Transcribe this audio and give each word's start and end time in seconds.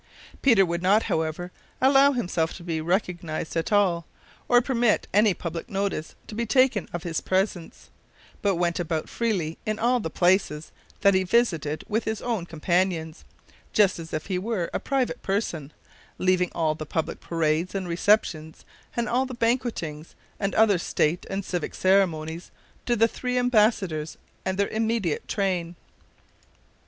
Peter 0.41 0.65
would 0.65 0.81
not, 0.81 1.03
however, 1.03 1.51
allow 1.79 2.11
himself 2.11 2.55
to 2.55 2.63
be 2.63 2.81
recognized 2.81 3.55
at 3.55 3.71
all, 3.71 4.07
or 4.47 4.59
permit 4.59 5.07
any 5.13 5.31
public 5.31 5.69
notice 5.69 6.15
to 6.25 6.33
be 6.33 6.43
taken 6.43 6.89
of 6.91 7.03
his 7.03 7.21
presence, 7.21 7.91
but 8.41 8.55
went 8.55 8.79
about 8.79 9.07
freely 9.07 9.59
in 9.63 9.77
all 9.77 9.99
the 9.99 10.09
places 10.09 10.71
that 11.01 11.13
he 11.13 11.23
visited 11.23 11.83
with 11.87 12.05
his 12.05 12.19
own 12.19 12.47
companions, 12.47 13.23
just 13.73 13.99
as 13.99 14.11
if 14.11 14.25
he 14.25 14.39
were 14.39 14.71
a 14.73 14.79
private 14.79 15.21
person, 15.21 15.71
leaving 16.17 16.51
all 16.55 16.73
the 16.73 16.83
public 16.83 17.19
parades 17.19 17.75
and 17.75 17.87
receptions, 17.87 18.65
and 18.97 19.07
all 19.07 19.27
the 19.27 19.35
banquetings, 19.35 20.15
and 20.39 20.55
other 20.55 20.79
state 20.79 21.27
and 21.29 21.45
civic 21.45 21.75
ceremonies, 21.75 22.49
to 22.87 22.95
the 22.95 23.07
three 23.07 23.37
embassadors 23.37 24.17
and 24.45 24.57
their 24.57 24.69
immediate 24.69 25.27
train. 25.27 25.75